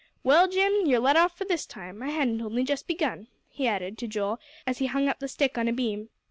"Well, 0.23 0.47
Jim, 0.47 0.87
you're 0.87 0.99
let 0.99 1.15
off 1.15 1.37
for 1.37 1.45
this 1.45 1.67
time. 1.67 2.01
I 2.01 2.09
hadn't 2.09 2.41
only 2.41 2.63
just 2.63 2.87
begun," 2.87 3.27
he 3.51 3.67
added 3.67 3.99
to 3.99 4.07
Joel, 4.07 4.39
as 4.65 4.79
he 4.79 4.87
hung 4.87 5.07
up 5.07 5.19
the 5.19 5.27
stick 5.27 5.59
on 5.59 5.67
a 5.67 5.73
beam. 5.73 6.09